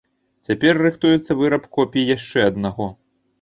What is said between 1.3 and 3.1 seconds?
выраб копій яшчэ аднаго.